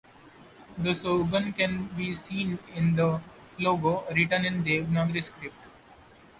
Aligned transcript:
The 0.79 0.95
slogan 0.95 1.53
can 1.53 1.85
be 1.95 2.15
seen 2.15 2.57
in 2.73 2.95
the 2.95 3.21
logo, 3.59 4.03
written 4.11 4.45
in 4.45 4.63
Devanagari 4.63 5.23
script. 5.23 5.63